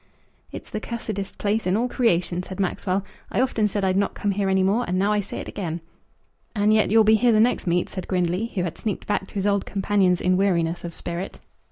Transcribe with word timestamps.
"It's 0.51 0.71
the 0.71 0.79
cussidest 0.79 1.37
place 1.37 1.67
in 1.67 1.77
all 1.77 1.87
creation," 1.87 2.41
said 2.41 2.59
Maxwell. 2.59 3.05
"I 3.31 3.39
often 3.39 3.67
said 3.67 3.85
I'd 3.85 3.95
not 3.97 4.15
come 4.15 4.31
here 4.31 4.49
any 4.49 4.63
more, 4.63 4.83
and 4.87 4.97
now 4.97 5.11
I 5.11 5.21
say 5.21 5.37
it 5.37 5.47
again." 5.47 5.79
"And 6.55 6.73
yet 6.73 6.89
you'll 6.89 7.03
be 7.03 7.13
here 7.13 7.31
the 7.31 7.39
next 7.39 7.67
meet," 7.67 7.87
said 7.87 8.07
Grindley, 8.07 8.47
who 8.55 8.63
had 8.63 8.79
sneaked 8.79 9.05
back 9.05 9.27
to 9.27 9.35
his 9.35 9.45
old 9.45 9.63
companions 9.67 10.19
in 10.19 10.37
weariness 10.37 10.83
of 10.83 10.95
spirit. 10.95 11.39